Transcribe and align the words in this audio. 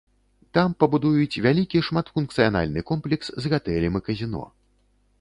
Там 0.57 0.69
пабудуюць 0.83 1.41
вялікі 1.47 1.83
шматфункцыянальны 1.89 2.87
комплекс 2.91 3.27
з 3.45 3.55
гатэлем 3.57 3.93
і 4.05 4.07
казіно. 4.09 4.43